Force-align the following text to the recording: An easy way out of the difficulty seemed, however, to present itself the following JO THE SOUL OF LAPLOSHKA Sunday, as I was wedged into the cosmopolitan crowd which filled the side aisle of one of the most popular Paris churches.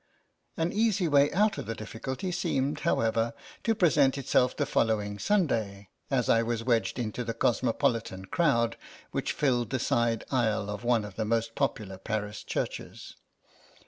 An 0.57 0.73
easy 0.73 1.07
way 1.07 1.31
out 1.31 1.59
of 1.59 1.67
the 1.67 1.75
difficulty 1.75 2.31
seemed, 2.31 2.79
however, 2.79 3.35
to 3.63 3.75
present 3.75 4.17
itself 4.17 4.57
the 4.57 4.65
following 4.65 5.17
JO 5.17 5.17
THE 5.17 5.19
SOUL 5.21 5.35
OF 5.35 5.41
LAPLOSHKA 5.41 5.57
Sunday, 5.59 5.89
as 6.09 6.27
I 6.27 6.41
was 6.41 6.63
wedged 6.63 6.97
into 6.97 7.23
the 7.23 7.35
cosmopolitan 7.35 8.25
crowd 8.25 8.77
which 9.11 9.33
filled 9.33 9.69
the 9.69 9.77
side 9.77 10.23
aisle 10.31 10.71
of 10.71 10.83
one 10.83 11.05
of 11.05 11.17
the 11.17 11.25
most 11.25 11.53
popular 11.53 11.99
Paris 11.99 12.41
churches. 12.43 13.13